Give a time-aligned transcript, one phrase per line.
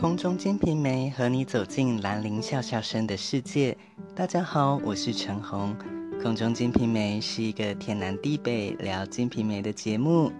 [0.00, 3.76] 空中金瓶梅和你走进兰陵笑笑生的世界。
[4.14, 5.74] 大家好，我是陈红。
[6.22, 10.30] 空中金瓶梅是一个天南地北聊金瓶梅的节目，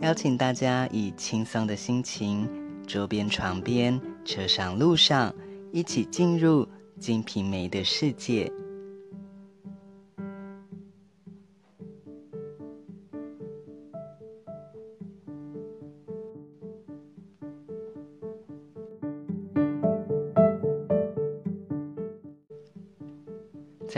[0.00, 2.48] 邀请大家以轻松的心情，
[2.86, 5.34] 桌边、床边、车上、路上，
[5.70, 6.66] 一起进入
[6.98, 8.50] 金瓶梅的世界。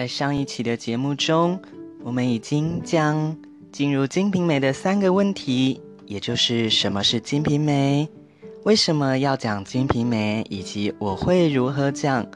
[0.06, 1.60] 在上一期的节目中，
[2.04, 3.36] 我们已经将
[3.72, 8.08] 进入《金瓶梅》的三个问题，也就是什么是《金瓶梅》，
[8.62, 12.24] 为什么要讲《金瓶梅》，以及我会如何讲《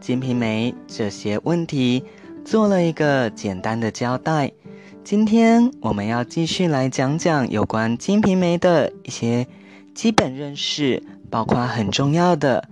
[0.00, 2.04] 金瓶梅》这些问题，
[2.44, 4.52] 做了一个简单的交代。
[5.02, 9.44] 今天我们要继续来讲讲有关《金瓶梅》的一些
[9.92, 12.68] 基本认识，包括很重要的。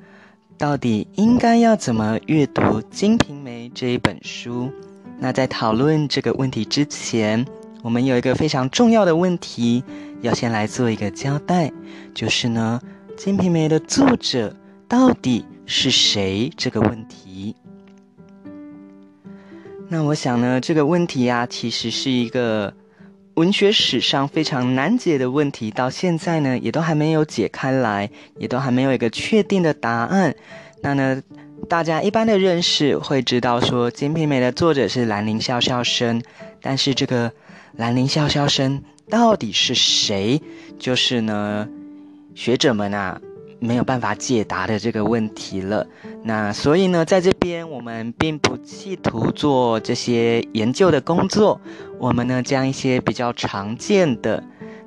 [0.58, 4.70] 到底应该要怎么阅读《金瓶梅》这一本书？
[5.18, 7.44] 那在讨论这个问题之前，
[7.82, 9.84] 我们有一个非常重要的问题，
[10.22, 11.70] 要先来做一个交代，
[12.14, 12.80] 就是呢，
[13.22, 14.56] 《金瓶梅》的作者
[14.88, 16.50] 到底是谁？
[16.56, 17.54] 这个问题。
[19.88, 22.72] 那我想呢，这个问题呀，其实是一个。
[23.36, 30.34] 文学史上非常难解的问题，到现在呢，也都还没有解开来，也都还没有一个确定的答案。
[30.80, 31.22] 那呢，
[31.68, 36.22] 大家一般的认识会知道说，《金瓶梅》的作者是兰陵笑笑生，
[36.62, 37.30] 但是这个
[37.76, 40.40] 兰陵笑笑生到底是谁？
[40.78, 41.68] 就是呢，
[42.34, 43.20] 学者们啊。
[43.58, 45.86] 没有办法解答的这个问题了。
[46.22, 51.60] 那所以呢，在这边我们并不企图做这些研究的工作。
[51.98, 54.42] 我们呢，将一些比较常见的、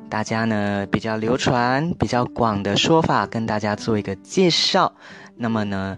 [0.09, 4.93] 大家呢比较流传、比较广的说法跟大家做一个介绍。
[5.35, 5.97] 那么呢，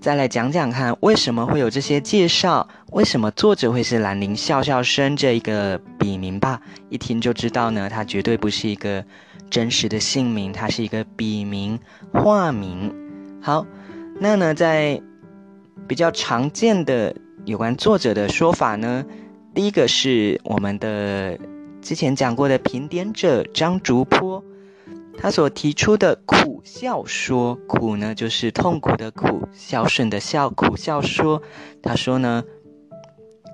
[0.00, 2.68] 再来讲讲看，为什么会有这些介绍？
[2.92, 6.60] 为什么作者会是兰陵笑笑生这一个笔名吧？
[6.90, 9.04] 一听就知道呢，他绝对不是一个。
[9.52, 11.78] 真实的姓名，它是一个笔名、
[12.10, 12.90] 化名。
[13.42, 13.66] 好，
[14.18, 15.02] 那呢，在
[15.86, 17.14] 比较常见的
[17.44, 19.04] 有关作者的说法呢，
[19.54, 21.38] 第一个是我们的
[21.82, 24.42] 之前讲过的评点者张竹坡，
[25.18, 31.42] 他所提出的苦笑说，苦呢就是痛苦的苦，孝顺的孝，苦笑说。
[31.82, 32.42] 他说呢，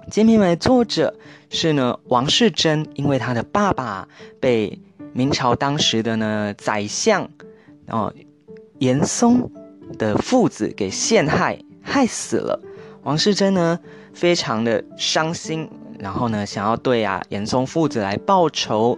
[0.13, 1.17] 《金瓶梅》作者
[1.51, 4.07] 是呢王世贞，因为他的爸爸
[4.39, 4.81] 被。
[5.19, 7.29] 明朝当时的呢宰相，
[7.89, 8.15] 哦，
[8.79, 9.51] 严嵩
[9.99, 12.63] 的父子给陷害害死了。
[13.03, 13.81] 王世贞呢
[14.15, 15.69] 非常的伤心，
[15.99, 18.97] 然后呢想要对啊严嵩父子来报仇。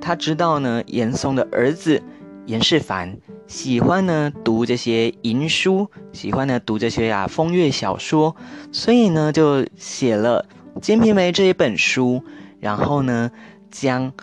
[0.00, 2.02] 他知道呢严嵩的儿子
[2.46, 8.34] 严世蕃喜欢呢读这些淫书，喜欢呢读这些啊风月小说，
[8.72, 10.46] 所以呢就写了
[10.80, 12.24] 《金瓶梅》这一本书，
[12.58, 13.30] 然后呢
[13.70, 14.14] 将。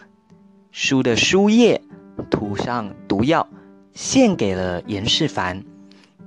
[0.82, 1.82] 书的书页
[2.32, 3.50] 涂上毒药，
[3.94, 5.62] 献给了严世蕃。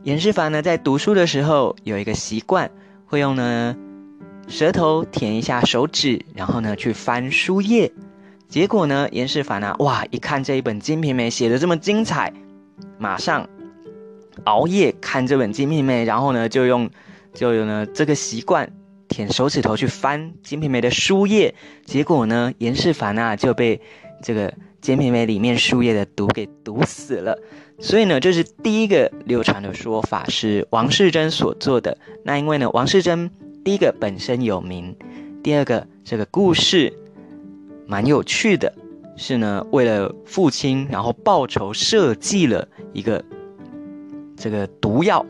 [0.03, 2.71] 严世蕃呢，在读书的时候有一个习惯，
[3.07, 3.75] 会用呢
[4.49, 7.91] 舌头舔一下手指，然后呢去翻书页。
[8.47, 12.31] 结果呢，严世蕃呢，哇，一看这一本《金瓶梅》写的这么精彩，
[12.99, 13.49] 马上
[14.45, 16.91] 熬夜看这本《金瓶梅》，然后呢就用
[17.33, 18.71] 就有呢这个习惯
[19.09, 21.55] 舔手指头去翻《金瓶梅》的书页。
[21.87, 23.81] 结果呢，严世蕃啊就被。
[24.23, 24.49] 这个
[24.81, 27.37] 《金瓶梅》里面树叶的毒给毒死了，
[27.79, 31.99] 所以呢，这是第一个流传的说法，是王世贞所做的。
[32.25, 33.31] 那因为呢，王世贞
[33.65, 34.97] 第一个本身有名，
[35.43, 36.93] 第二个这个故事
[37.87, 38.73] 蛮有趣的，
[39.17, 43.25] 是呢为了父亲然后报仇设计了一个
[44.37, 45.27] 这个毒药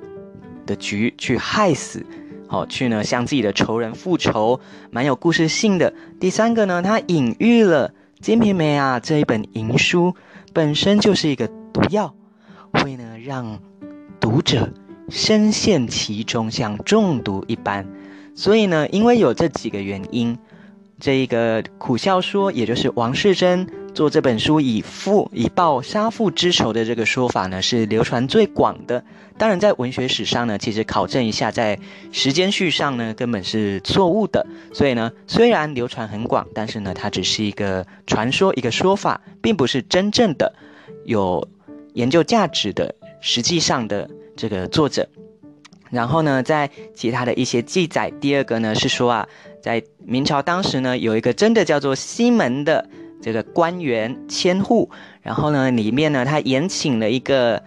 [0.67, 2.05] 的局去害死，
[2.47, 5.95] 好去呢向自己的仇人复仇，蛮有故事性的。
[6.21, 7.89] 第三个呢，他隐喻了。
[8.23, 10.15] 《金瓶梅》啊，这一本淫书
[10.53, 12.15] 本身就是一个毒药，
[12.73, 13.59] 会呢让
[14.21, 14.73] 读者
[15.09, 17.85] 深陷其中，像中毒一般。
[18.37, 20.39] 所以呢，因为有这几个原因，
[21.01, 23.67] 这一个苦笑说，也就是王世贞。
[23.95, 29.05] 做这本书以父以报杀父之仇的这个说法呢，是流传最广的。
[29.37, 31.79] 当然，在文学史上呢，其实考证一下，在
[32.11, 34.47] 时间序上呢，根本是错误的。
[34.73, 40.55] 所以呢，虽然流传很广，但是呢，它只是一个传说，一个说法，并不是真正的
[41.05, 41.47] 有
[41.95, 45.07] 研究价值的实际上的这个作者。
[45.91, 49.29] 然后呢，在其他的一些记载，第二个呢是说啊，
[49.63, 52.89] 在明朝当时呢，有一个真的叫做西门的。
[53.23, 54.91] 这个官员千户，
[55.23, 57.63] 然后呢，里面呢，他延请了一个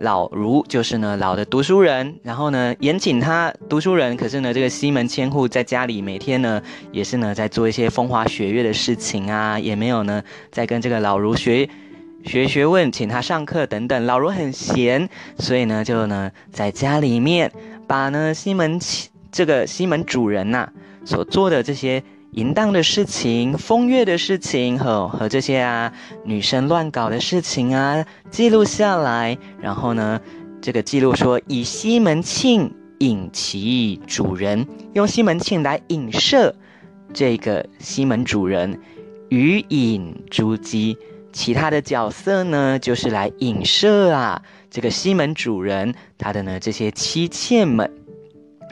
[0.00, 6.60] 老儒就是呢老的读书人，然后呢延请他读书人，可是呢这个西门千户在家里每天呢
[6.90, 11.68] 也是呢在做一些风花雪月的事情啊，也没有呢在跟这个老儒学
[12.24, 14.04] 学学问，请他上课等等。
[14.06, 17.50] 老儒很闲，所以呢就呢在家里面
[17.86, 18.80] 把呢西门
[19.30, 20.68] 这个西门主人呐
[21.04, 22.02] 所做的这些。
[22.36, 25.90] 淫荡的事情、风月的事情和和这些啊
[26.22, 30.20] 女生乱搞的事情啊记录下来，然后呢，
[30.60, 36.54] 这个记录说以西门庆引其主人，用西门庆来影射
[37.14, 38.78] 这个西门主人，
[39.30, 40.98] 予引朱姬，
[41.32, 47.90] 其他的角色呢就是来影射啊这个西门主人他的呢这些妻妾们。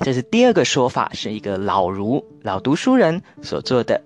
[0.03, 4.03] 这是第二个说法，是一个老儒、老读书人所做的。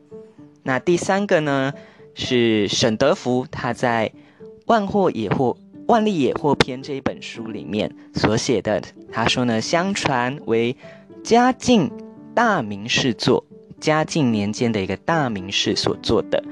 [0.63, 1.73] 那第三个呢，
[2.15, 4.13] 是沈德福他在
[4.67, 5.57] 《万货野货
[5.87, 8.83] 万历野货篇》这一本书里面所写的。
[9.11, 10.77] 他说呢，相传为
[11.25, 11.91] 嘉靖
[12.35, 13.45] 大明士作，
[13.81, 16.45] 嘉靖年间的一个大明士所做的。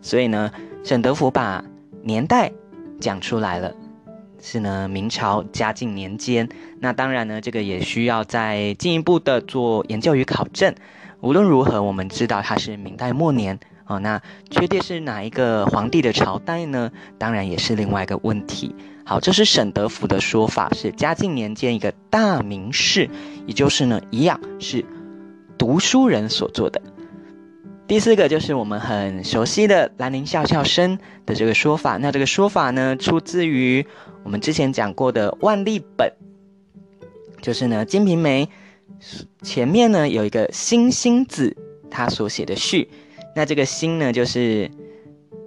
[0.00, 0.52] 所以呢，
[0.84, 1.64] 沈德福把
[2.02, 2.52] 年代
[3.00, 3.74] 讲出来了。
[4.46, 6.46] 是呢，明朝嘉靖年间。
[6.78, 10.74] 那当然呢，这个也需要再进一步的做研究与考证。
[11.22, 13.98] 无论如何，我们知道它是明代末年哦。
[14.00, 14.20] 那
[14.50, 16.92] 确定是哪一个皇帝的朝代呢？
[17.16, 18.74] 当然也是另外一个问题。
[19.06, 23.08] 好，这是沈德福的说法，是嘉靖年间一个大名士，
[23.46, 24.84] 也就是呢，一样是
[25.56, 26.82] 读书人所做的。
[27.86, 31.98] 第四个就是我们很熟悉的兰陵笑笑生的这个说法。
[31.98, 33.86] 那这个说法呢，出自于。
[34.22, 36.10] 我们之前讲过的万历本，
[37.42, 38.48] 就是呢《金瓶梅》
[39.42, 41.54] 前面呢有一个星星子，
[41.90, 42.88] 他所写的序。
[43.36, 44.70] 那这个星呢，就是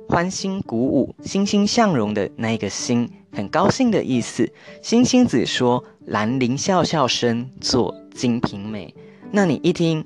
[0.08, 4.48] 欢欣鼓舞、欣欣向荣的那一个欣，很高兴的意思。
[4.84, 8.94] 星星子说：“兰陵笑笑生作《金瓶梅》。”
[9.34, 10.06] 那你一听，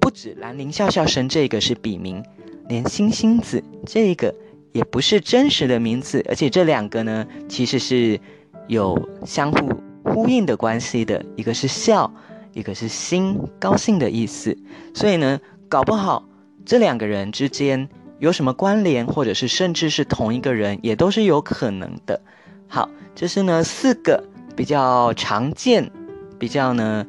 [0.00, 2.22] 不止兰陵笑笑生这个是笔名，
[2.68, 4.34] 连星星子这个。
[4.72, 8.20] 也不是真实的名字，而且这两个呢，其实是
[8.66, 9.72] 有相互
[10.04, 11.24] 呼应的关系的。
[11.36, 12.12] 一个是笑，
[12.52, 14.56] 一个是心，高兴的意思。
[14.94, 15.40] 所以呢，
[15.70, 16.28] 搞不好
[16.66, 17.88] 这两个人之间
[18.18, 22.20] 有什么关联，或者是甚至是同一个人，也都是有可能的。
[22.68, 24.22] 好，这是呢四个
[24.54, 25.90] 比较常见、
[26.38, 27.06] 比较呢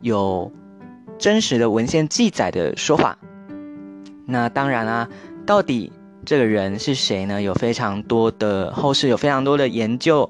[0.00, 0.50] 有
[1.18, 3.18] 真实的文献记载的说法。
[4.26, 5.08] 那当然啊，
[5.46, 5.92] 到底。
[6.24, 7.40] 这个人是谁呢？
[7.40, 10.28] 有非常多的后世有非常多的研究，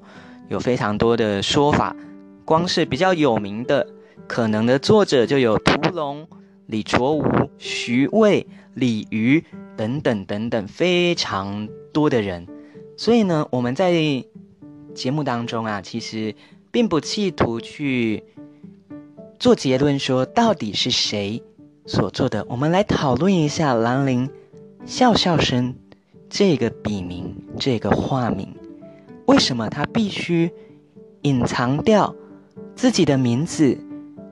[0.50, 1.96] 有非常多的说法。
[2.44, 3.86] 光是比较有名的
[4.26, 6.28] 可能的作者就有屠龙、
[6.66, 7.24] 李卓吾、
[7.56, 9.42] 徐渭、李渔
[9.74, 12.46] 等等等等非常多的人。
[12.98, 13.94] 所以呢，我们在
[14.94, 16.34] 节目当中啊，其实
[16.70, 18.22] 并不企图去
[19.38, 21.42] 做结论，说到底是谁
[21.86, 22.46] 所做的。
[22.48, 24.30] 我们来讨论一下兰陵
[24.84, 25.74] 笑笑生。
[26.28, 28.52] 这个笔名，这个化名，
[29.26, 30.50] 为什么他必须
[31.22, 32.16] 隐藏掉
[32.74, 33.78] 自己的名字，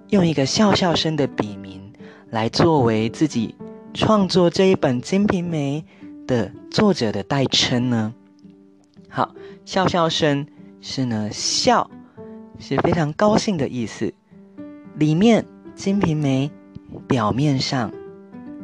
[0.09, 1.93] 用一个笑笑生的笔名
[2.31, 3.55] 来作为自己
[3.95, 5.85] 创作这一本《金瓶梅》
[6.27, 8.13] 的作者的代称呢？
[9.09, 9.33] 好，
[9.65, 10.49] 笑笑生
[10.81, 11.89] 是呢笑，
[12.59, 14.13] 是非常高兴的意思。
[14.97, 15.43] 里面
[15.75, 16.51] 《金瓶梅》
[17.07, 17.93] 表面上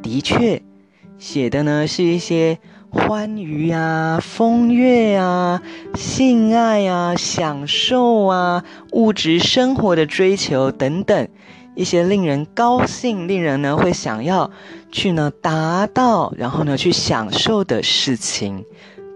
[0.03, 0.63] 的确
[1.19, 2.59] 写的呢是一些。
[2.93, 5.63] 欢愉啊，风月啊，
[5.95, 11.29] 性爱啊，享受啊，物质生活的追求等等，
[11.77, 14.51] 一些令人高兴、令人呢会想要
[14.91, 18.65] 去呢达到，然后呢去享受的事情。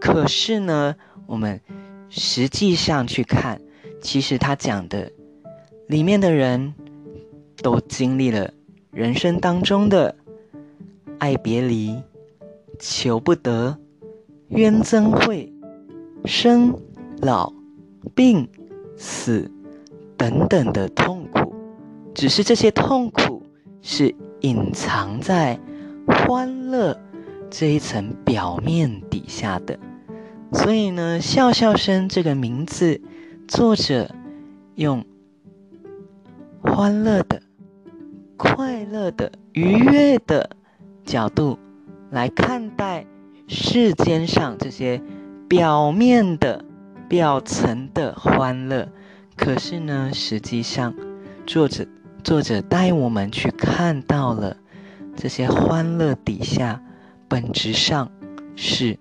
[0.01, 0.95] 可是呢，
[1.27, 1.61] 我们
[2.09, 3.61] 实际上去看，
[4.01, 5.11] 其实他讲的
[5.89, 6.75] 里面的人
[7.63, 8.53] 都经历了
[8.91, 10.15] 人生当中的
[11.19, 12.03] 爱别离。
[12.77, 13.79] 求不得，
[14.49, 15.53] 冤憎会，
[16.25, 16.77] 生
[17.23, 17.53] 老
[18.17, 18.49] 病
[18.97, 19.49] 死
[20.17, 21.55] 等等的痛苦，
[22.15, 23.47] 只是这些痛苦
[23.81, 25.59] 是隐藏在
[26.09, 27.01] 欢乐
[27.49, 29.79] 这一层表面底下的。
[30.53, 33.01] 所以呢，笑笑生这个名字，
[33.47, 34.11] 作者
[34.75, 35.05] 用
[36.61, 37.41] 欢乐的、
[38.37, 40.51] 快乐的、愉悦的
[41.05, 41.59] 角度。
[42.11, 43.05] 来看待
[43.49, 45.03] 世间上这些
[45.49, 46.65] 表面的、
[47.09, 48.89] 表层的欢乐，
[49.37, 50.95] 可是呢，实际上，
[51.45, 51.85] 作者
[52.23, 54.57] 作者带我们去看到了
[55.17, 56.81] 这些欢乐底下，
[57.27, 58.09] 本质上
[58.55, 58.97] 是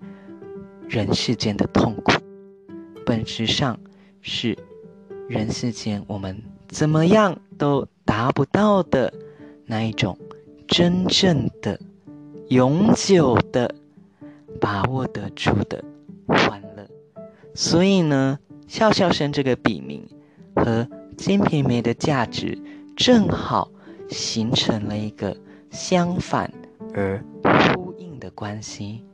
[0.88, 2.12] 人世间的痛苦，
[3.06, 3.78] 本质上
[4.22, 4.58] 是
[5.28, 9.12] 人世间我们怎么样都达不到的
[9.66, 10.18] 那一种
[10.66, 11.78] 真正的、
[12.48, 13.74] 永久的、
[14.60, 15.84] 把握得住的
[16.26, 16.88] 欢乐。
[17.54, 20.06] 所以呢，笑笑生这个笔名
[20.54, 22.58] 和金瓶梅的价值
[22.96, 23.70] 正好
[24.08, 25.36] 形成了一个
[25.70, 26.52] 相反
[26.94, 27.24] 而
[27.74, 29.04] 呼应的关系。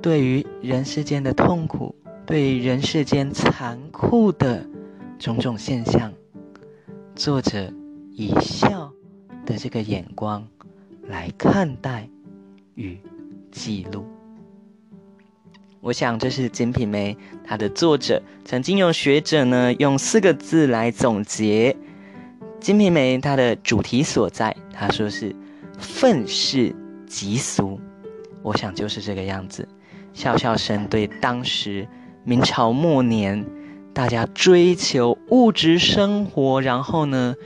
[0.00, 1.94] 对于人世间的痛苦，
[2.26, 4.66] 对于人世间残酷的。
[5.16, 6.12] 种种现象，
[7.14, 7.72] 作者
[8.16, 8.92] 以笑
[9.44, 10.46] 的这个眼光
[11.08, 12.08] 来看待
[12.76, 12.96] 与
[13.50, 14.06] 记录。
[15.80, 17.12] 我想，这是《金瓶梅》
[17.44, 21.76] 它的作者曾经有学者呢用四个字来总结
[22.62, 24.56] 《金瓶梅》它的主题所在。
[24.72, 25.34] 他说是
[25.76, 26.72] 愤世
[27.08, 27.80] 嫉俗。
[28.42, 29.68] 我想就是这个样子。
[30.12, 31.88] 笑笑生对当时
[32.22, 33.44] 明朝末年。
[33.92, 37.36] 大家追求物质生活，然后呢，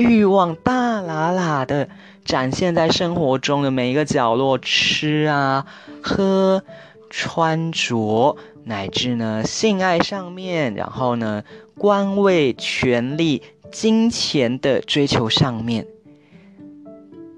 [0.00, 1.88] 欲望大喇喇的
[2.24, 5.66] 展现在生活中的每一个角落，吃啊、
[6.02, 6.64] 喝、
[7.10, 11.44] 穿着，乃至呢性爱上面，然后呢
[11.76, 15.86] 官位、权力、金钱的追求上面，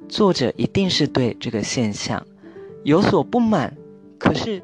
[0.08, 2.24] 作者一定是对这个现象
[2.84, 3.76] 有所不满。
[4.18, 4.62] 可是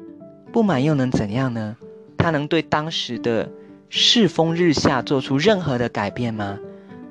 [0.53, 1.75] 不满又能怎样呢？
[2.17, 3.49] 他能对当时的。
[3.91, 6.59] 世风日下，做出任何的改变吗？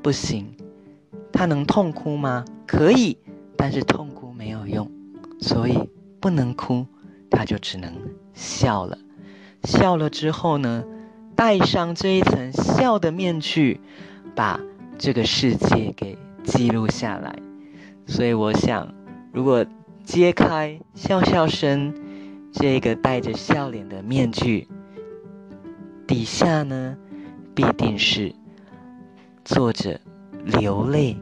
[0.01, 0.47] 不行。
[1.33, 2.45] 他能痛哭吗？
[2.67, 3.17] 可以，
[3.57, 4.91] 但是痛哭没有用，
[5.41, 5.89] 所以
[6.21, 6.87] 不能哭，
[7.31, 7.93] 他就只能
[8.35, 8.99] 笑了。
[9.65, 10.85] 笑了之后呢，
[11.35, 13.81] 戴上这一层笑的面具，
[14.35, 14.61] 把
[14.99, 17.35] 这个世界给记录下来。
[18.07, 18.95] 所以我想，
[19.33, 19.65] 如果
[20.05, 21.95] 揭开笑笑声
[22.53, 24.67] 这个带着笑脸的面具。
[26.07, 26.97] 底下呢，
[27.55, 28.35] 必定是
[29.45, 30.01] 作者
[30.49, 31.17] 流泪，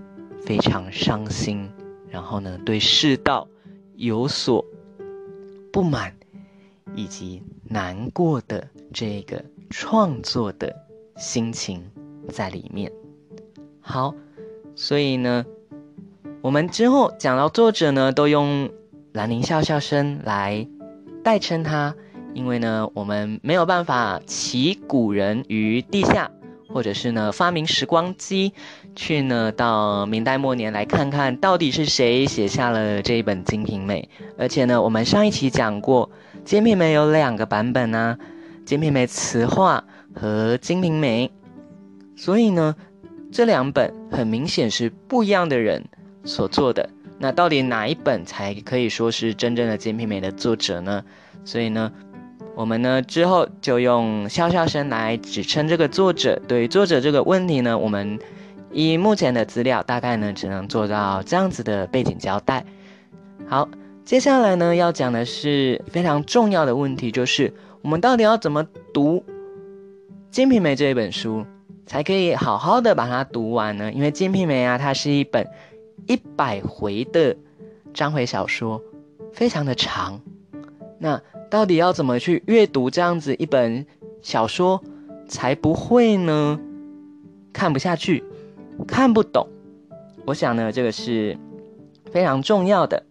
[0.45, 1.68] 非常伤心，
[2.09, 3.49] 然后呢，对世道
[3.97, 4.64] 有所
[5.73, 6.14] 不满
[6.95, 10.75] 以及难过的这个创作的
[11.16, 11.83] 心情
[12.28, 12.92] 在里面。
[13.80, 14.14] 好，
[14.76, 15.45] 所以呢，
[16.40, 18.71] 我们之后讲到作者呢，都用
[19.12, 20.68] 兰陵笑笑声来
[21.25, 21.95] 代称他。
[22.33, 26.30] 因为呢，我们没有办法起古人于地下，
[26.68, 28.52] 或者是呢发明时光机，
[28.94, 34.08] 去呢到明代末年来看看到底是谁写下了这一本《金瓶梅》。
[34.38, 36.11] 而且呢，我们上一期讲过，
[36.44, 38.18] 《金瓶梅》有两个版本呢，
[38.64, 39.85] 《金瓶梅词话》
[40.20, 41.30] 和《金瓶梅》，
[42.20, 42.75] 所以呢，
[43.32, 45.85] 这两本很明显是不一样的人
[46.25, 46.90] 所做的。
[47.18, 51.02] 那到底哪一本才可以说是真正的《金瓶梅》的作者呢？
[51.44, 51.92] 所以呢？
[52.56, 56.40] 我们呢之后就用笑笑声来指称这个作者。
[56.48, 58.18] 对于作者这个问题呢，我们
[58.72, 62.64] 以目前的资料，大概呢只能做到这样子的背景交代。
[63.46, 63.68] 好，
[64.06, 69.18] 接下来呢要讲的是非常重要的问题，就是我们到底要怎么读
[70.30, 71.44] 《金瓶梅》这一本书，
[71.84, 73.92] 才可以好好的把它读完呢？
[73.92, 75.46] 因为《金瓶梅》啊，它是一本
[76.06, 77.36] 一百回的
[77.92, 78.80] 章回小说，
[79.34, 80.18] 非常的长。
[80.98, 83.86] 那到底要怎么去阅读这样子一本
[84.22, 84.82] 小说
[85.28, 86.58] 才不会呢？
[87.52, 88.22] 看不下去，
[88.86, 89.48] 看不懂。
[90.26, 91.38] 我想呢，这个是
[92.12, 93.04] 非常重要的。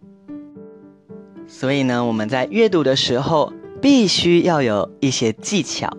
[1.46, 5.96] 所以呢，我们在阅读的时候必须要有一些技巧。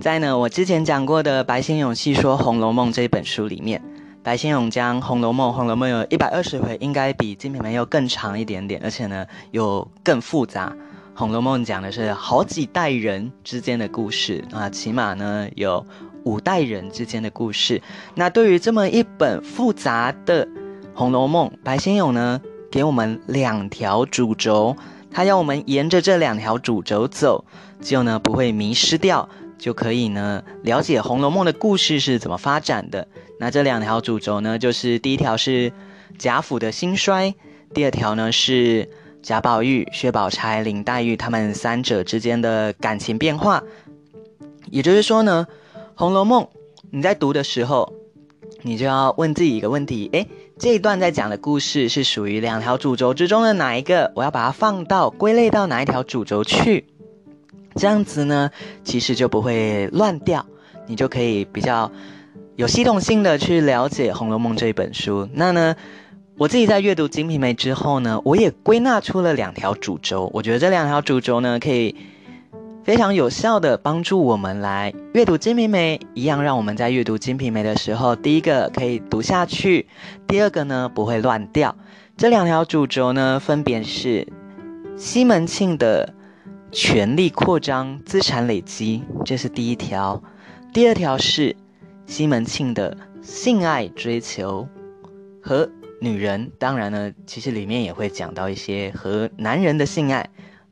[0.00, 3.82] 在呢，我之前讲过的白先勇细说《红楼梦》这本书里面，
[4.22, 10.70] 白先勇将《红楼梦》《红楼梦》有一百二十回，应该比《金瓶梅》要更长一点点，而且呢，又更复杂。
[11.18, 15.84] 《红楼梦》讲的是好几代人之间的故事啊，起码呢有
[16.22, 17.82] 五代人之间的故事。
[18.14, 20.46] 那对于这么一本复杂的
[20.94, 24.76] 《红楼梦》，白先勇呢给我们两条主轴，
[25.10, 27.44] 他要我们沿着这两条主轴走，
[27.80, 33.08] 就呢不会迷失掉，就可以呢了解《红楼梦》的故事是怎么发展的。
[33.40, 35.72] 那这两条主轴呢，就是第一条是
[36.16, 37.34] 贾府的兴衰，
[37.74, 38.88] 第二条呢是。
[39.22, 43.62] 贾宝玉、薛宝钗、林黛玉他们三者之间的感情变化，
[44.70, 45.46] 也就是说呢，
[45.94, 46.44] 《红楼梦》
[46.90, 47.92] 你在读的时候，
[48.62, 54.12] 你就要问自己一个问题：诶，这一段在讲的故事是属于两条主轴之中的哪一个？
[54.14, 56.86] 我要把它放到归类到哪一条主轴去？
[57.74, 58.50] 这样子呢，
[58.82, 60.46] 其实就不会乱掉，
[60.86, 61.90] 你就可以比较
[62.56, 65.28] 有系统性的去了解《红楼梦》这一本书。
[65.34, 65.76] 那呢？
[66.38, 70.30] 我自己在阅读《金瓶梅》之后呢，我也归纳出了两条主轴。
[70.32, 71.96] 我觉得这两条主轴呢，可以
[72.84, 79.88] 非常有效的帮助我们来阅读《金瓶梅》，一样让我们在阅读《金瓶梅》的时候，第一个可以读下去，
[80.28, 81.74] 第二个呢不会乱掉。
[82.16, 84.28] 这两条主轴呢，分别是
[84.96, 86.14] 西门庆的
[86.70, 90.22] 权力扩张、资产累积，这是第一条；
[90.72, 91.56] 第二条是
[92.06, 94.68] 西门庆的性爱追求
[95.42, 95.68] 和
[96.00, 96.50] 女人。
[96.58, 100.30] 当然呢，其实里面也会讲到一些和男人的性爱。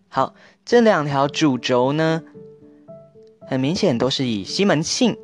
[0.09, 0.35] 好。
[0.69, 2.25] 这两条主轴呢，
[3.47, 5.17] 很明显都是以西门庆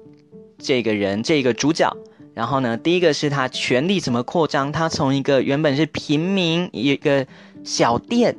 [0.56, 1.96] 这个人这个主角。
[2.32, 7.26] 然后呢，第一个是他权力怎么扩张，他从一个原本是平民一个
[7.64, 8.36] 小店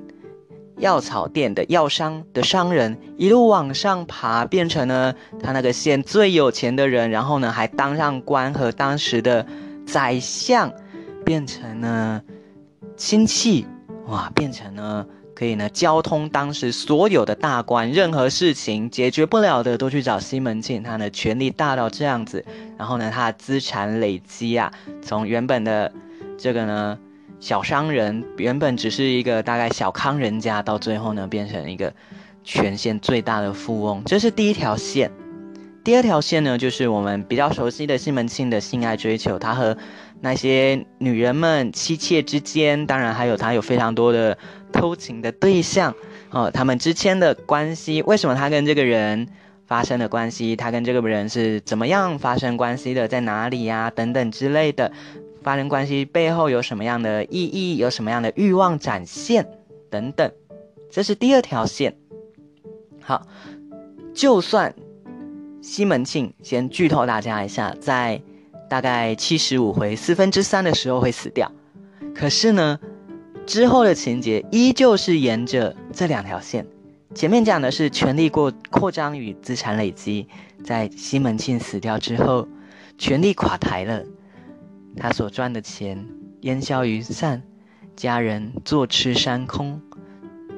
[0.77, 7.11] 药草店的药商的商人，一路往上爬，变成了他那个县最有钱的人。
[7.11, 9.45] 然后呢，还当上官和当时的
[9.85, 10.71] 宰相，
[11.23, 12.21] 变成了
[12.95, 13.65] 亲戚，
[14.07, 15.07] 哇，变成了。
[15.35, 20.83] 可以呢，交通当时所有的大官，任何事情解决不了的，都去找西门庆。
[20.83, 22.45] 他的权力大到这样子，
[22.77, 25.91] 然后呢，他资产累积啊，从原本的
[26.37, 26.99] 这个呢
[27.39, 31.91] 小商人，原本只是一个大概小康人家，到最后呢，变成一个
[32.43, 34.03] 全县最大的富翁。
[34.05, 35.11] 这是第一条线。
[35.83, 39.77] 第二条线呢，就是我们比较熟悉的西门庆的性爱追求，他和
[40.21, 44.37] 那些女人们妻妾之间，当然还有他有非常多的。
[44.73, 45.93] 偷情的对象，
[46.31, 49.27] 哦，他们之间的关系，为什么他跟这个人
[49.67, 50.55] 发生了关系？
[50.55, 53.07] 他跟这个人是怎么样发生关系的？
[53.07, 53.91] 在哪里呀？
[53.91, 54.91] 等等之类的，
[55.43, 57.77] 发生关系背后有什么样的意义？
[57.77, 59.47] 有什么样的欲望展现？
[59.91, 60.31] 等等，
[60.89, 61.95] 这是第二条线。
[62.99, 63.27] 好，
[64.15, 64.73] 就算
[65.63, 68.21] 西门庆先剧透大家一下，在
[68.69, 71.49] 大概七十五回四分之三的时候会死掉，
[72.13, 72.77] 可是呢？
[73.45, 76.65] 之后的情节依旧是沿着这两条线，
[77.15, 80.27] 前面讲的是权力过扩张与资产累积，
[80.63, 82.47] 在西门庆死掉之后，
[82.97, 84.03] 权力垮台了，
[84.97, 86.05] 他所赚的钱
[86.41, 87.41] 烟消云散，
[87.95, 89.81] 家人坐吃山空，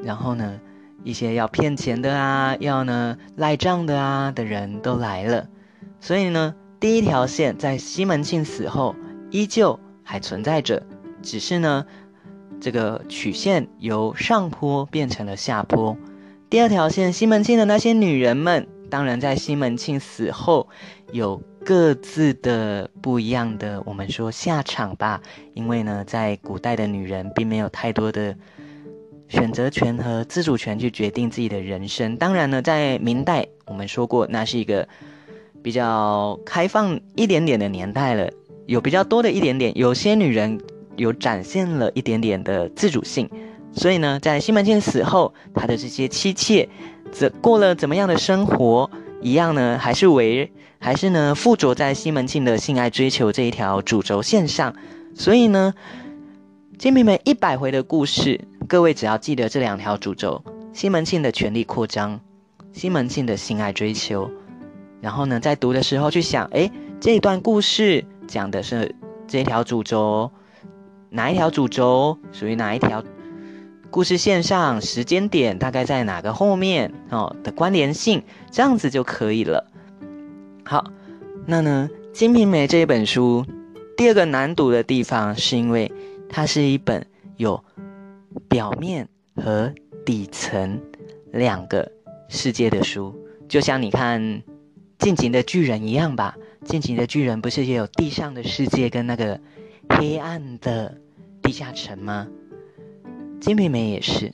[0.03, 0.59] 然后呢，
[1.05, 5.47] 一些要骗钱的啊，要呢赖账的啊的人都来了，
[6.01, 8.93] 所以呢，第一条线在西门庆死后
[9.31, 10.83] 依旧还存在着，
[11.21, 11.85] 只是呢。
[12.61, 15.95] 这个曲线由上坡变成了下坡。
[16.49, 20.69] 第二条线，西门庆的那些女人们，当然在西门庆死后
[21.11, 25.21] 有各自的不一样的，我们说下场吧。
[25.53, 28.35] 因为呢，在古代的女人并没有太多的
[29.27, 32.15] 选择权和自主权去决定自己的人生。
[32.17, 34.87] 当然呢，在明代，我们说过那是一个
[35.61, 38.29] 比较开放一点点的年代了，
[38.65, 40.59] 有比较多的一点点，有些女人。
[40.97, 43.29] 有展现了一点点的自主性，
[43.73, 46.69] 所以呢，在西门庆死后，他的这些妻妾，
[47.11, 54.73] 怎过了怎么样的生活，一样呢，还是为还是呢附着在西门庆的性爱追求这一条主轴线上。
[55.13, 55.73] 所以呢，
[56.77, 62.19] 《金瓶梅》一百回的故事，各位只要记得这两条主轴：西门庆的权力扩张，
[62.73, 64.29] 西门庆的性爱追求。
[64.99, 68.93] 然后呢，在读的时候去想，哎，这一段故事讲的是
[69.25, 70.29] 这条主轴。
[71.09, 73.01] 哪一条主轴属于哪一条
[73.89, 74.81] 故事线上？
[74.81, 79.71] 时间点大概在哪个后面哦的关联性，这样子就可以了。
[80.65, 80.83] 好，
[81.45, 83.45] 那呢，《金瓶梅》这一本书，
[83.95, 85.89] 第二个难读的地方是因为
[86.29, 87.05] 它是一本
[87.37, 87.63] 有
[88.47, 89.73] 表面和
[90.05, 90.81] 底层
[91.31, 91.91] 两个
[92.29, 93.15] 世界的书，
[93.47, 94.21] 就像你看
[94.99, 99.39] 《进击的巨人》一样吧，《进击的巨人》不是也有地上的世界跟那个
[99.89, 100.97] 黑暗的？
[101.41, 102.27] 地下城吗？
[103.39, 104.33] 《金瓶梅》也是，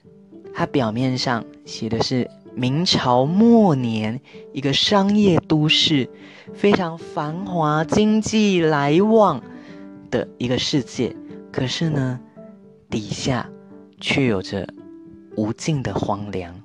[0.53, 4.21] 它表面上写的是明朝末年
[4.53, 6.09] 一个商业都市，
[6.53, 9.43] 非常繁华、经济来往
[10.09, 11.13] 的一个世界。
[11.51, 12.19] 可是呢，
[12.89, 13.49] 底下
[13.99, 14.67] 却有着
[15.35, 16.55] 无尽的荒凉。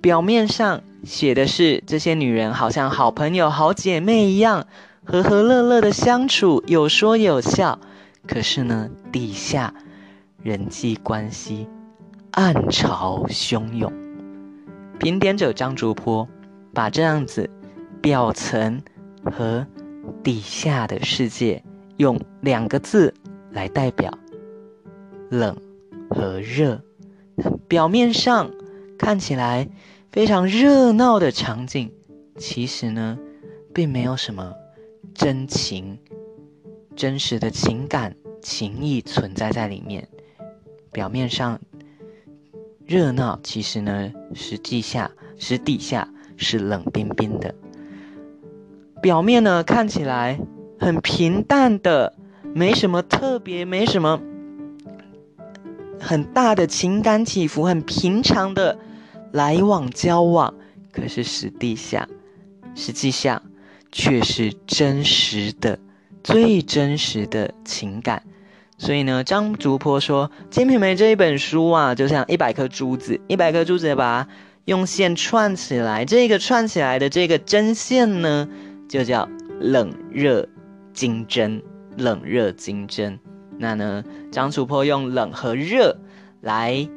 [0.00, 4.66] 表面上写的是这些女人好像好朋友、好姐妹一样，
[5.04, 7.78] 和和乐乐的相处，有说有笑。
[8.26, 9.74] 可是呢，底下
[10.42, 11.68] 人际关系
[12.30, 13.92] 暗潮汹涌。
[14.98, 16.26] 评点者张竹坡
[16.72, 17.48] 把这样子
[18.00, 18.82] 表层
[19.24, 19.66] 和
[20.22, 21.62] 底下的世界
[21.96, 23.14] 用两个字
[23.52, 24.18] 来代表：
[25.30, 25.56] 冷
[26.10, 26.82] 和热。
[27.68, 28.50] 表面上
[28.98, 29.68] 看起来
[30.12, 31.90] 非常热闹的场景，
[32.36, 33.18] 其实呢，
[33.72, 34.54] 并没有什么
[35.14, 35.98] 真情。
[36.96, 40.06] 真实的情感情谊存在在里面，
[40.92, 41.58] 表面上
[42.84, 47.54] 热闹，其实呢，实际下实底下是冷冰冰的。
[49.00, 50.38] 表面呢看起来
[50.78, 52.14] 很平淡的，
[52.54, 54.20] 没什么特别，没什么
[56.00, 58.78] 很大的情感起伏，很平常的
[59.32, 60.54] 来往交往。
[60.92, 62.08] 可是实际下，
[62.74, 63.42] 实际上
[63.92, 65.78] 却是真实的、
[66.22, 68.22] 最真实的情感。
[68.78, 74.30] 所以呢，张竹坡说，《金瓶梅》这一本书啊，就像一百颗珠子，一百颗珠子把它
[74.64, 78.48] 用线串起来，这个串起来的这个针线呢。
[78.88, 79.28] 就叫
[79.60, 80.48] 冷热
[80.92, 81.62] 金针，
[81.96, 83.18] 冷热金针。
[83.58, 85.96] 那呢，张楚坡用冷和热
[86.40, 86.88] 来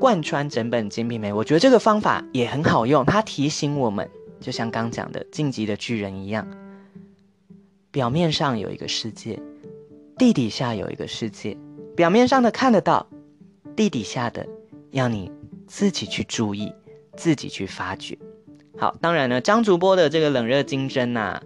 [0.00, 3.04] 贯穿整本《金瓶梅》，我觉得这个方法也很好用。
[3.04, 4.08] 它提醒我们，
[4.40, 6.46] 就像刚讲的《晋级的巨人》一样，
[7.90, 9.38] 表面上有一个世界，
[10.16, 11.56] 地底下有一个世界。
[11.94, 13.06] 表面上的看得到，
[13.76, 14.46] 地底下的
[14.92, 15.30] 要你
[15.66, 16.72] 自己去注意，
[17.14, 18.16] 自己去发掘。
[18.78, 21.42] 好，当然呢，张竹波的这个冷热金针呐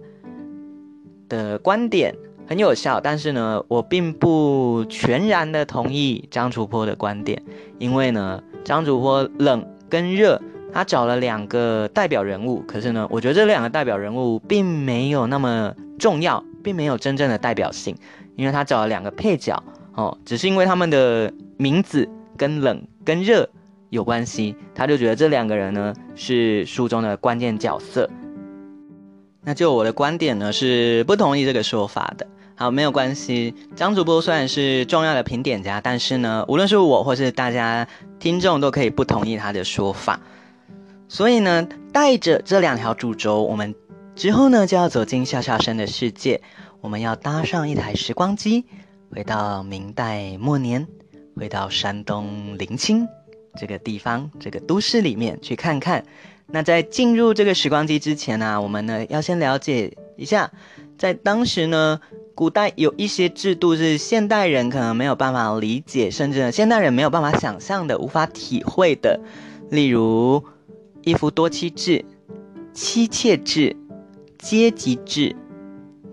[1.27, 2.15] 的观点
[2.47, 7.41] 很有效，但是呢，我并不全然的同意张竹波的观点，
[7.77, 10.41] 因为呢，张竹波冷跟热，
[10.73, 17.95] 他找了两个代表人物，可是呢，我觉得这两个代表人物并没有那么重要，并没有真正的代表性，
[18.35, 19.61] 因为他找了两个配角
[19.95, 23.49] 哦，只是因为他们的名字跟冷跟热。
[23.89, 28.09] 有关系，他就觉得这两个人呢是书中的关键角色。
[29.45, 32.27] 那就我的观点呢是不同意这个说法的。
[32.59, 33.53] 好，没有关系。
[33.75, 40.19] 张主播虽然是重要的评点家，但是呢，无论是我或是大家听众都可以不同意他的说法。
[41.07, 43.75] 所以呢，带着这两条主轴，我们
[44.15, 46.41] 之后呢就要走进笑笑生的世界。
[46.81, 48.65] 我们要搭上一台时光机，
[49.11, 50.87] 回到明代末年，
[51.35, 53.07] 回到山东临清。
[53.55, 56.03] 这个地方，这个都市里面去看看。
[56.47, 60.49] 那在进入这个时光机之前呢，我们呢要先了解一下，
[60.97, 61.99] 在当时呢，
[62.33, 69.19] 古代有一些制度是现代人可能没有办法理解，甚至现代人没有办法想象的、无法体会的。
[69.69, 70.43] 例如
[71.03, 72.03] 一夫多妻制、
[72.73, 73.75] 妻妾制、
[74.39, 75.35] 阶级制、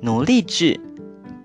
[0.00, 0.80] 奴隶制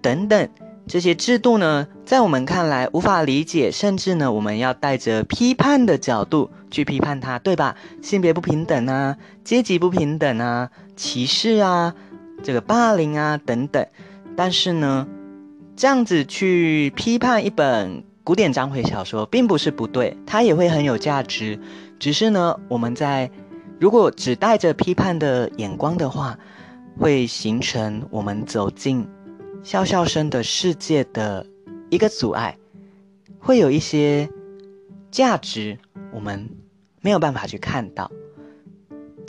[0.01, 0.49] 等等。
[0.87, 7.75] 这些制度呢，在我们看来无法理解，甚至呢，我们要带着批判的角度去批判它，对吧？
[8.01, 11.93] 性别不平等啊，阶级不平等啊，歧视啊，
[12.43, 13.85] 这个霸凌啊等等。
[14.35, 15.07] 但是呢，
[15.75, 21.59] 这样子去批判一本古典章回小说，并不是不对，它也会很有价值。
[21.99, 23.29] 只是呢，我们在
[23.79, 26.37] 如果只带着批判的眼光的话，
[26.97, 29.07] 会形成我们走进。
[29.61, 31.45] 笑笑生的世界的
[31.89, 32.57] 一个阻碍，
[33.39, 34.29] 会有一些
[35.11, 35.77] 价值，
[36.13, 36.49] 我们
[37.01, 38.09] 没有办法去看到。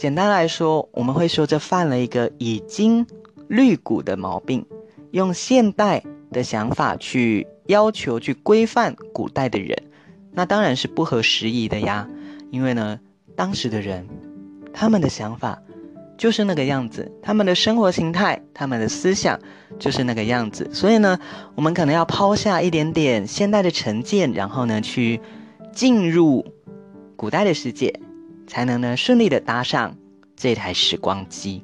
[0.01, 3.07] 简单来说，我们会说这犯了一个已经
[3.49, 4.65] 绿古的毛病，
[5.11, 9.77] 用现代的想法去要求、去规范古代的人，
[10.33, 12.09] 那当然是不合时宜的呀。
[12.51, 12.99] 因为呢，
[13.37, 14.09] 当时的人，
[14.73, 15.61] 他们的想法。
[16.17, 19.39] 就是那个样子，他们的生活形态，他们的思想
[19.79, 20.71] 就是那个样子。
[20.73, 21.19] 所以呢，
[21.55, 25.21] 我们可能要抛下一点点现代的成见，然后呢，去
[25.73, 26.47] 进入
[27.17, 28.01] 古代的世界，
[28.51, 29.97] 才能呢顺利的搭上
[30.35, 31.63] 这台时光机。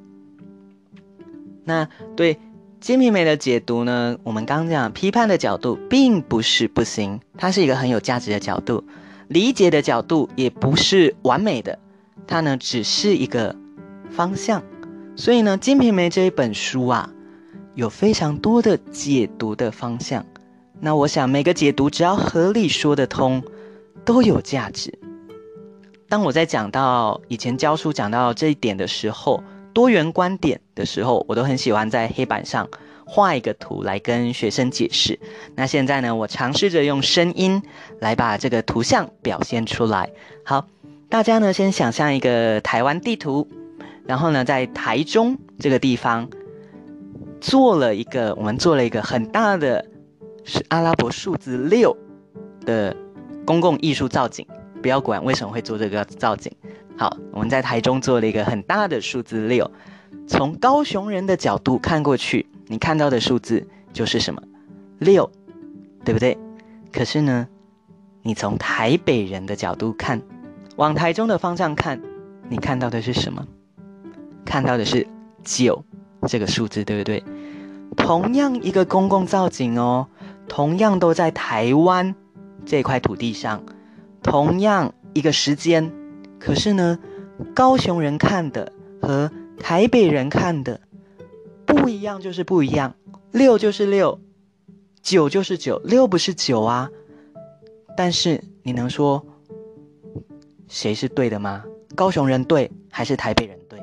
[1.65, 2.35] 那对
[2.79, 8.85] 《金瓶梅》的解读呢，我们刚讲批判的角度并不是不行，它是一个很有价值的角度；
[9.27, 11.81] 理解的角度也不是完美的，
[12.29, 13.57] 它呢只是一个。
[14.09, 14.63] 方向，
[15.17, 17.13] 所以呢，《金瓶梅》这一本书啊，
[17.75, 20.25] 有非常多的解读的方向。
[20.81, 23.43] 那我想，每个解读只要合理说得通，
[24.07, 24.97] 都有价值。
[26.09, 29.43] 当我在讲到以前教书讲到这一点的时候，
[29.73, 32.69] 多元观点的时候，我都很喜欢在黑板上
[33.05, 35.19] 画一个图来跟学生解释。
[35.57, 37.63] 那现在呢，我尝试着用声音
[38.01, 40.11] 来把这个图像表现出来。
[40.45, 40.67] 好，
[41.09, 43.49] 大家呢先想象一个台湾地图。
[44.07, 46.29] 然后呢，在台中这个地方
[47.41, 49.85] 做了一个，我们做了一个很大的
[50.45, 51.97] 是阿拉伯数字六
[52.65, 52.95] 的
[53.45, 54.47] 公共艺术造景。
[54.83, 56.53] 不要管为什么会做这个造景。
[56.97, 59.71] 好，我们在台中做了一个很大的数字六。
[60.27, 64.43] 从高雄人的角度看过去，你看到的数字就是什么？
[64.99, 65.31] 六，
[66.05, 66.37] 对不对？
[66.93, 67.47] 可是呢，
[68.23, 70.23] 你从台北人的角度看，
[70.77, 72.01] 往台中的方向看，
[72.49, 73.47] 你看到的是什么？
[74.45, 75.07] 看到的是
[75.45, 75.85] 九
[76.27, 77.23] 这个数字，对不对？
[77.97, 80.09] 同样一个公共造景哦，
[80.49, 82.15] 同样都在台湾
[82.65, 83.63] 这块土地上，
[84.27, 85.93] 同样一个时间，
[86.41, 86.99] 可是呢，
[87.55, 90.81] 高雄人看的和台北人看的
[91.65, 92.97] 不一样，就是不一样。
[93.31, 94.21] 六就是六，
[95.01, 96.91] 九就是九，六不是九啊。
[97.97, 99.25] 但是你能说
[100.69, 101.65] 谁是对的吗？
[101.95, 103.81] 高雄人对还是台北人对？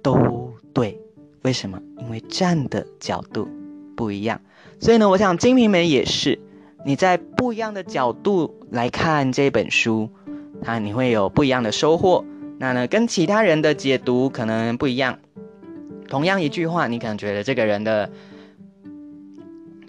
[0.00, 0.98] 都对。
[1.42, 1.82] 为什么？
[1.98, 3.48] 因为站的角度
[3.96, 4.40] 不一样。
[4.78, 6.38] 所以呢，我想《金瓶梅》也是
[6.82, 10.08] 你在不一样的角度来看这本书，
[10.64, 12.24] 啊，你会有不一样的收获。
[12.58, 15.18] 那呢，跟其他人的解读可能不一样。
[16.08, 18.10] 同样一句话，你可能觉得这个人的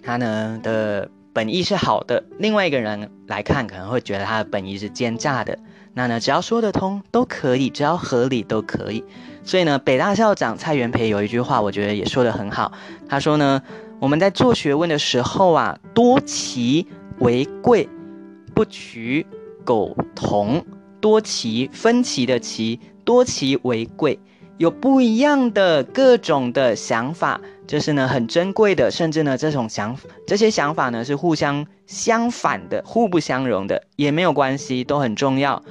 [0.02, 5.58] 他呢的本意是好的，另外一个人来看可能会觉得他的本意是奸诈的。
[5.94, 9.02] 那呢，只要说得通都可以，只要合理都可以。
[9.44, 12.72] 所以呢，北大校长蔡元培有一句话，我觉得也说得很好。
[13.08, 13.62] 他说呢。
[14.02, 16.88] 我们在做学问的时候啊，多奇
[17.20, 17.88] 为贵，
[18.52, 19.24] 不取
[19.64, 20.66] 苟同。
[21.00, 24.18] 多奇分歧的奇，多奇为贵，
[24.58, 28.90] 有不一样的各种的想法，这是呢很珍贵的。
[28.90, 35.62] 甚至呢，这种想这些想法呢是互相相反的，互不相容的，也没有关系，都很重要。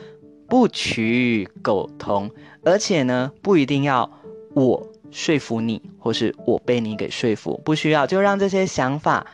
[0.47, 2.31] 不取苟同，
[2.63, 4.09] 而且呢，不一定要
[4.53, 4.87] 我。
[5.11, 9.27] 说服你，或是我被你给说服，不需要，就让这些想法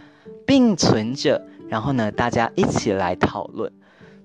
[0.46, 3.72] 并存着，然后呢，大家一起来讨论。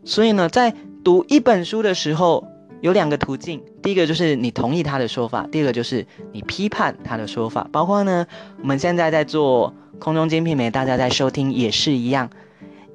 [0.04, 2.48] 所以呢，在读一本书的时候，
[2.80, 7.68] 有两个途径，第一个就是你同意他的说法，第二个就是你批判他的说法。
[7.70, 8.26] 包括呢，
[8.60, 12.30] 我们现在在做空中精品美，大家在收听也是一样。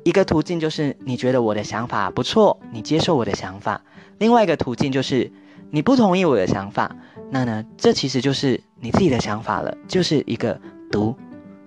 [0.03, 3.81] 一个途径就是你觉得我的想法不错，你接受我的想法；
[4.17, 5.31] 另外一个途径就是
[5.69, 6.95] 你不同意我的想法。
[7.29, 10.59] 那呢，这其实就是你自己的想法了，就是一个
[10.91, 11.15] 读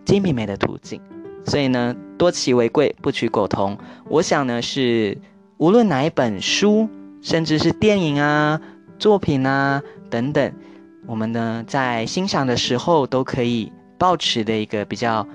[0.04, 1.00] 精品美的途径。
[1.44, 3.76] 所以呢，多其为贵，不取苟同。
[4.08, 5.18] 我想呢，是
[5.58, 6.88] 无论哪一本书，
[7.20, 8.60] 甚至是电影啊、
[8.98, 10.52] 作品啊等等，
[11.06, 15.26] 我们呢在欣赏的时候都可以保持的一个比较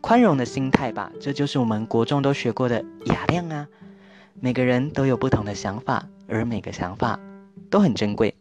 [0.00, 1.10] 宽容的心态吧。
[1.20, 3.66] 这就是我们国中都学过的雅量啊。
[4.40, 7.18] 每个人都有不同的想法，而每个想法
[7.72, 8.32] 都很珍贵。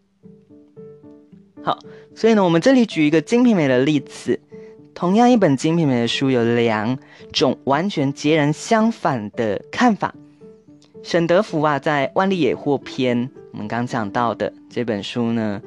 [1.63, 1.80] 好，
[2.13, 4.39] 所以呢，我们这里举一个《金瓶梅》的例子。
[4.94, 7.00] 同样一本《金瓶梅》的书，有两
[7.32, 10.13] 种完全截然相反的看法。
[11.02, 13.17] 沈德福啊，在《万历野获篇》，
[13.54, 15.62] 我们刚讲到的这本书呢，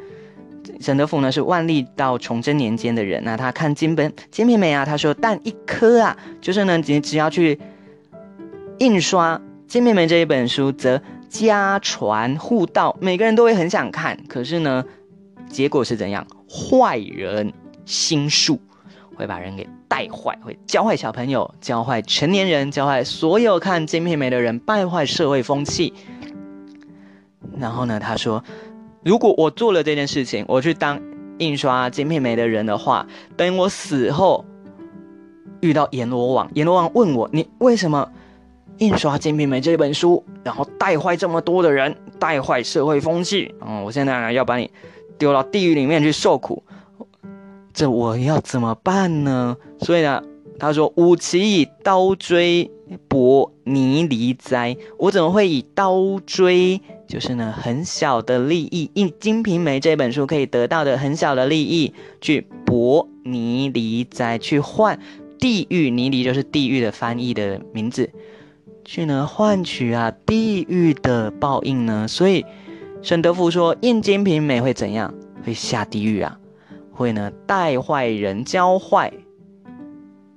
[0.78, 3.24] 沈德福呢是万历到崇祯年间的人。
[3.24, 7.58] 那他看金本《金瓶梅》啊，他说：“但一颗啊，就是呢，你只要去
[8.78, 11.00] 印刷《金瓶梅》这一本书，则
[11.34, 14.18] 家传户道，每个人都会很想看。
[14.28, 14.84] 可是呢。”
[15.46, 16.26] 结果是怎样？
[16.48, 17.52] 坏人
[17.84, 18.58] 心术
[19.14, 25.92] 会把人给带坏，会教坏小朋友，教坏成年人，教坏所有看《金瓶梅》的人，败坏社会风气。
[27.56, 28.42] 然后呢，他说
[29.04, 31.00] ：“如果我做了这件事情，我去当
[31.38, 34.44] 印刷《金瓶梅》的人的话，等我死后
[35.60, 38.10] 遇到阎罗王，阎罗王问我：你为什么
[38.78, 43.54] 印刷《金瓶梅》这本书，然后带坏这么多的人，带坏社会风气？
[43.60, 44.70] 嗯，我现在呢要把你。”
[45.16, 46.64] 丢到地狱里面去受苦，
[47.72, 49.56] 这我要怎么办呢？
[49.78, 50.20] 所以呢，
[50.58, 52.68] 他说：“吾岂以刀锥
[53.06, 54.76] 博泥离哉？
[54.98, 64.98] 我怎么会以刀锥，就是呢很小的利益，《《金瓶梅》这本书可以得到的很小的利益，去博泥离哉，去换
[65.38, 68.10] 地狱泥犁，就是地狱的翻译的名字，
[68.84, 72.06] 去呢换取啊地狱的报应呢？
[72.08, 72.44] 所以。”
[73.02, 75.12] 沈德福说：“印金瓶梅会怎样？
[75.44, 76.38] 会下地狱啊！
[76.90, 79.12] 会呢带坏人，教坏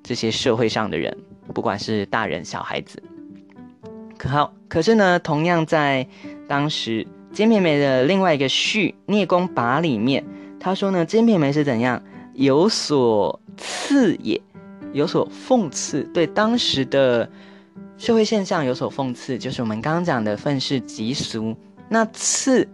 [0.03, 1.17] 这些社会上的人，
[1.53, 3.01] 不管是大人小孩子。
[4.17, 4.53] 可好？
[4.67, 6.05] 可是呢，同样在
[6.45, 10.25] 当时金瓶梅的另外一个序《聂公跋》里面，
[10.59, 14.41] 他说呢，金瓶梅是怎样有所刺也，
[14.91, 17.29] 有所讽刺，对当时的
[17.97, 21.55] 社会现象有所讽刺，就是我们刚刚讲的愤世嫉俗。”
[21.89, 22.67] 那刺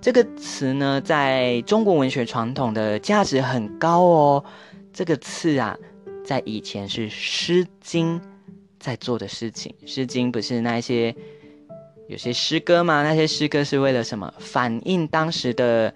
[0.00, 4.44] 这个词呢，在中国文学传统的价值很高哦。
[4.92, 5.76] 这个刺啊，
[6.24, 8.20] 在以前是《诗经》
[8.78, 11.14] 在做的事情，《诗经》不是那些
[12.08, 13.02] 有些诗歌吗？
[13.02, 14.32] 那些诗歌是为了什么？
[14.38, 15.92] 反映当时的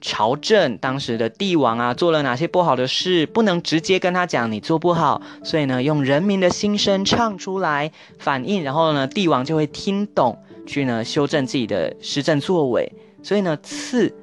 [0.00, 10.38] 朝政，当时的帝王啊，做了哪些不好的事，不能直接跟他讲你做不好，所以呢，用人民的心声唱出来，反映，然后呢，帝王就会听懂。
[10.66, 12.92] 去呢修正自己的施政作为，
[13.24, 14.14] 所以呢“次”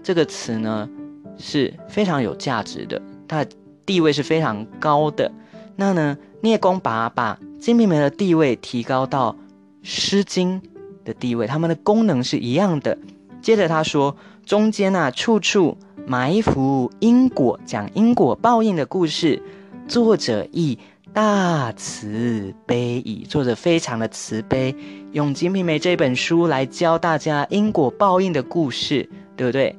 [0.00, 0.88] 这个词呢
[1.36, 3.50] 是非常有价值的，它的
[3.84, 5.32] 地位是非常高的。
[5.74, 9.34] 那呢聂公把把金瓶梅的地位提高到
[9.82, 10.60] 诗经》
[11.04, 12.96] 的地位，它们的功能是一样的。
[13.40, 15.76] 接着他说，中间啊，处处
[16.06, 19.42] 埋伏因果，讲因果报应的故事。
[19.88, 20.78] 作者亦
[21.12, 24.74] 大慈悲矣，作者非常的慈悲，
[25.12, 29.76] 用《金瓶梅》这本书来教大家因果报应的故事，对不对？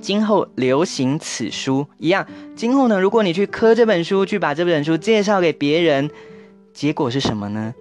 [0.00, 2.26] 今后流行此书一样。
[2.54, 6.10] 今后呢，如果你去磕这本书，去把这本书介绍给别人，
[6.72, 7.74] 结果是什么呢？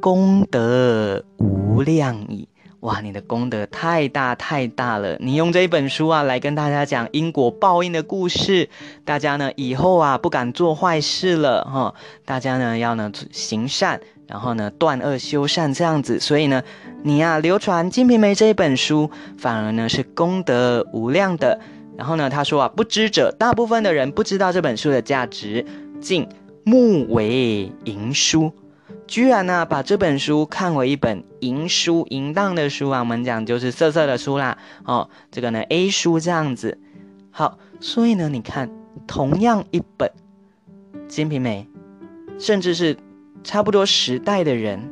[0.00, 2.48] 功德无量矣。
[2.80, 5.14] 哇，你的功德太大太大了！
[5.20, 8.70] 你用这一本书啊，来跟大家讲因果报应的故事，
[9.04, 11.94] 大家呢以后啊不敢做坏事了哈。
[12.24, 16.18] 大家呢要呢行善，然后呢断恶修善这样子。
[16.18, 16.62] 所以呢，
[17.02, 21.60] 你呀流传《金瓶梅》这一本书，反而呢是功德无量的。
[21.98, 25.66] 然后呢，他说啊，不知者，大部分的人不知道这本书的价值，
[26.00, 26.26] 竟
[26.64, 28.50] 目为淫书。
[29.10, 33.00] 居然呢，把这本书看为一本淫书、淫荡的书啊！
[33.00, 34.56] 我们讲就是色色的书啦。
[34.84, 36.78] 哦，这个呢，A 书这样子。
[37.32, 38.70] 好，所以呢，你看，
[39.08, 40.08] 同样一本
[41.08, 41.66] 《金瓶梅》，
[42.40, 42.96] 甚至是
[43.42, 44.88] 差不多时代的人，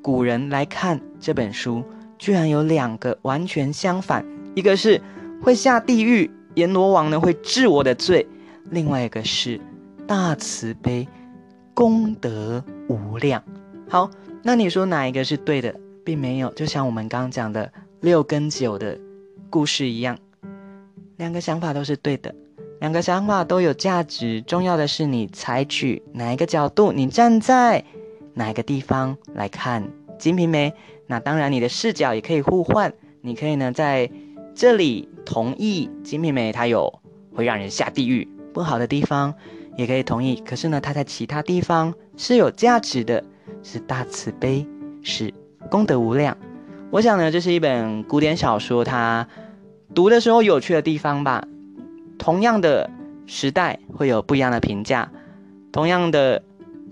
[0.00, 1.84] 古人来看这本书，
[2.16, 4.98] 居然有两个完全相反：一个是
[5.42, 8.24] 会下地狱，阎罗王呢会治我的罪；
[8.70, 9.60] 另外一个是
[10.06, 11.06] 大慈悲，
[11.74, 13.44] 功德无量。
[13.90, 14.10] 好，
[14.42, 15.74] 那你说哪一个是对的，
[16.04, 18.98] 并没有，就像我们刚刚讲的六跟九的
[19.48, 20.18] 故事一样，
[21.16, 22.34] 两个想法都是对的，
[22.80, 24.42] 两个想法都有价值。
[24.42, 27.82] 重要的是你采取哪一个角度，你站在
[28.34, 29.82] 哪一个地方来看
[30.18, 30.70] 《金瓶梅》。
[31.06, 34.10] 那当然，你的视角也可以互换，你可以呢在
[34.54, 37.00] 这里同意《金瓶梅》它有
[37.34, 39.32] 会让人下地狱不好的地方，
[39.78, 40.36] 也可以同意。
[40.44, 43.24] 可是呢，它在其他地方是有价值的。
[43.62, 44.66] 是大慈悲，
[45.02, 45.32] 是
[45.70, 46.36] 功德无量。
[46.90, 49.28] 我想呢，这是一本古典小说，它
[49.94, 51.46] 读的时候有趣的地方吧。
[52.18, 52.88] 同样的
[53.26, 55.10] 时代会有不一样的评价，
[55.70, 56.42] 同样的，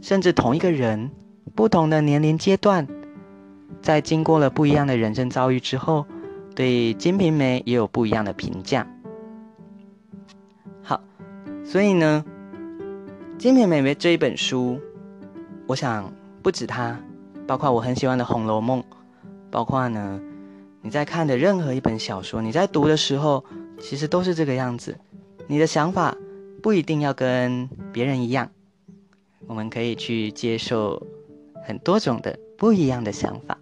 [0.02, 1.10] 甚至同一个人，
[1.54, 2.86] 不同的年龄阶段，
[3.80, 6.04] 在经过了不一样的人生遭遇之后，
[6.54, 8.86] 对《金瓶梅》也有不一样的评价。
[10.82, 11.00] 好，
[11.64, 12.24] 所以呢，
[13.38, 14.78] 《金瓶梅》这一本书，
[15.66, 16.12] 我想。
[16.46, 16.96] 不止它，
[17.44, 18.80] 包括我很喜欢的《红楼梦》，
[19.50, 20.20] 包括呢，
[20.80, 23.44] 你在看的任何一本小说，你在读的时候，
[23.80, 24.96] 其实都是这个样子。
[25.48, 26.16] 你的想法
[26.62, 28.48] 不一定要跟别人一样，
[29.48, 31.04] 我们可以去接受
[31.64, 33.58] 很多种的不一样的想法。